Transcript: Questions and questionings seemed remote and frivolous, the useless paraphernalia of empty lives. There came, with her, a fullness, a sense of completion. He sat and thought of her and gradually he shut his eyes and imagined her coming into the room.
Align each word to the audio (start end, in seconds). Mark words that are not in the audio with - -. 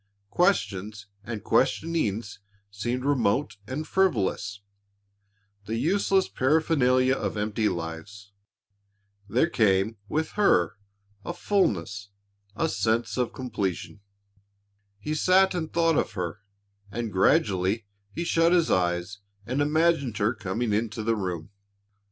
Questions 0.31 1.05
and 1.23 1.43
questionings 1.43 2.39
seemed 2.71 3.05
remote 3.05 3.57
and 3.67 3.87
frivolous, 3.87 4.61
the 5.65 5.75
useless 5.75 6.27
paraphernalia 6.27 7.13
of 7.13 7.37
empty 7.37 7.69
lives. 7.69 8.31
There 9.29 9.47
came, 9.47 9.97
with 10.09 10.31
her, 10.31 10.77
a 11.23 11.33
fullness, 11.35 12.09
a 12.55 12.67
sense 12.67 13.15
of 13.15 13.31
completion. 13.31 14.01
He 14.97 15.13
sat 15.13 15.53
and 15.53 15.71
thought 15.71 15.99
of 15.99 16.13
her 16.13 16.39
and 16.89 17.11
gradually 17.13 17.85
he 18.11 18.23
shut 18.23 18.53
his 18.53 18.71
eyes 18.71 19.19
and 19.45 19.61
imagined 19.61 20.17
her 20.17 20.33
coming 20.33 20.73
into 20.73 21.03
the 21.03 21.15
room. 21.15 21.51